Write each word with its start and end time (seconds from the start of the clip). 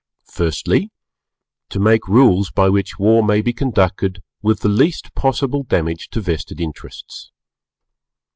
Firstly, 0.31 0.89
to 1.69 1.79
make 1.79 2.07
rules 2.07 2.49
by 2.49 2.69
which 2.69 2.97
war 2.97 3.21
may 3.23 3.43
be 3.43 3.53
conducted 3.53 4.23
with 4.41 4.61
the 4.61 4.67
least 4.67 5.13
possible 5.13 5.61
damage 5.61 6.09
to 6.09 6.21
Vested 6.21 6.59
Interests. 6.59 7.31